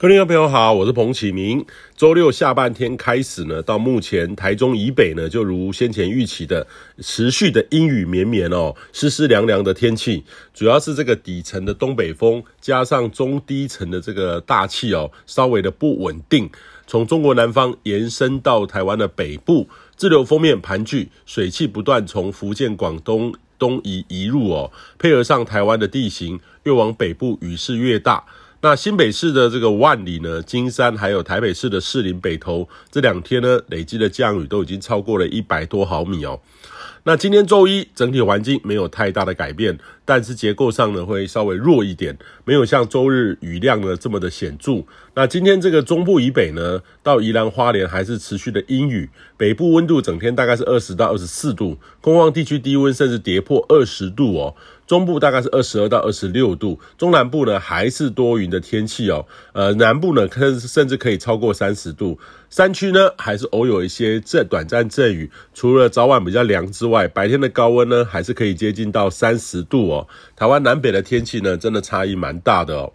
[0.00, 1.62] 各位朋友好，我是彭启明。
[1.94, 6.66] 周六下半天开始呢，到目前台中以北呢，就如先前预期的，
[7.00, 10.24] 持续的阴雨绵绵哦，湿湿凉凉的天气，
[10.54, 16.48] 主要是这个底层的东北风加上中低层的这个大气哦，稍微的不稳定，
[16.86, 28.24] 从中国南方延伸到台湾的北部，滞留锋面盘踞，水汽不断从福建、广东东移移入哦，配合上台湾的地形，越往北部雨势越大。
[28.62, 36.38] 那新北市的这个万里呢、金山，还有台北市的士林北投，这两天呢累积的降雨都已经超过了一百多毫米哦。
[37.04, 39.78] 那今天周一整体环境没有太大的改变，
[40.10, 44.82] 但是结构上呢会稍微弱一点，没有像周日雨量呢这么的显著。
[45.14, 54.56] 那今天这个中部以北呢，到宜兰花莲还是持续的阴雨，北部温度整天大概是二十到二十四度，空旷地区低温甚至跌破二十度哦。
[54.84, 69.99] 中部大概是二十二到二十六度，中南部呢还是多云的天气哦，呃，南部呢可甚至可以超过三十度，山区呢还是偶有一些阵短暂阵雨，除了早晚比较凉之外，白天的高温呢还是可以接近到三十度哦。
[70.36, 72.92] 台湾南北的天气呢真的差异蛮大的哦。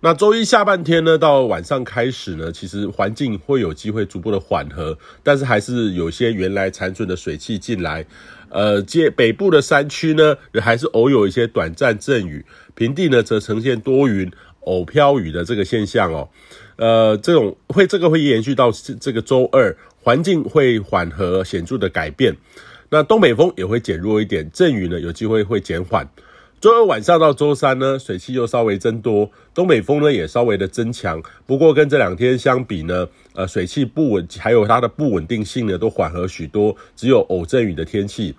[0.00, 8.06] 那周一下半天呢，到晚上开始呢，其实环境会有机会逐步的缓和，但是还是有些原来残存的水汽进来。
[8.48, 16.28] 呃，接北部的山区呢，还是偶有一些短暂阵雨，平地呢则呈现多云偶飘雨的这个现象哦。
[16.76, 22.36] 呃，这种会这个会延续到这个周二，环境会缓和显著的改变。
[22.88, 26.08] 那东北风也会减弱一点，阵雨呢有机会会减缓。
[26.60, 31.22] 周二晚上到周三呢，水汽又稍微增多，东北风呢也稍微的增强。
[31.46, 38.34] 不过跟这两天相比呢，呃，水汽不稳，还有它的不稳定性呢，都缓和许多，只有偶阵雨的天气。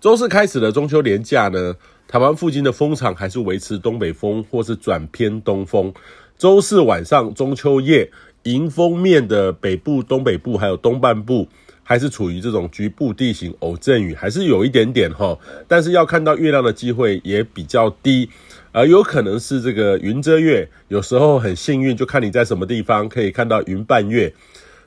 [0.00, 1.76] 周四开始的中秋连假呢，
[2.08, 5.92] 台湾附近的风场还是维持东北风或是转偏东风。
[6.38, 8.10] 周四晚上中秋夜，
[8.44, 11.46] 迎风面的北部、东北部还有东半部。
[11.90, 15.36] 还是处于这种局部地形偶阵雨，还是有一点点哈，
[15.66, 18.30] 但是要看到月亮的机会也比较低，
[18.70, 24.32] 而有可能是这个云遮月，有时候很幸运，就看你在什么地方可以看到云伴月。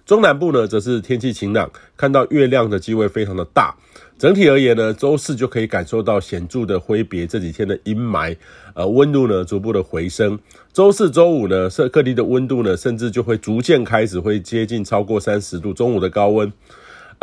[0.05, 3.75] 中南部呢，则是天气晴朗，看到月亮的机会非常的大。
[4.17, 8.33] 整体而言呢，周四就可以感受到显著的挥别这几天的阴霾，
[8.75, 10.39] 呃，温度呢逐步的回升。
[10.71, 16.49] 周四、周五呢，各地的温度呢，甚至就会逐渐开始会接近超过三十度，中午的高温。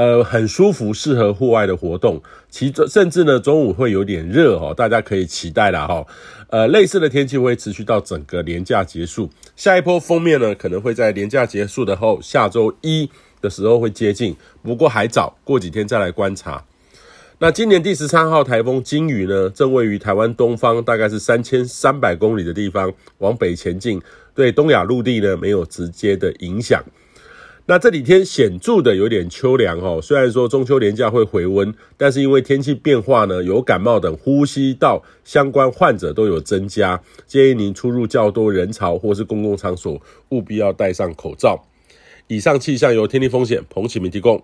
[0.00, 2.22] 呃，很舒服，适合户外的活动。
[2.48, 6.06] 其中甚至呢，中午会有点热哦，大家可以期待啦哈。
[6.48, 9.28] 呃，类似的天气会持续到整个连假结束。
[9.56, 13.10] 下一波锋面呢，可能会在连假结束的后，下周一
[13.42, 14.34] 的时候会接近。
[14.62, 16.64] 不过还早，过几天再来观察。
[17.38, 24.00] 那今年第十三号台风鲸鱼呢，正位于台湾东方，大概是三千三百公里的地方，往北前进，
[24.34, 26.82] 对东亚陆地呢没有直接的影响。
[27.70, 41.64] 那这几天显著的有点秋凉哦，虽然说中秋连假会回温，但是因为天气变化呢，有感冒等呼吸道相关患者都有增加，建议您出入较多人潮或是公共场所，务必要戴上口罩。
[42.26, 44.42] 以上气象由天气风险彭启明提供。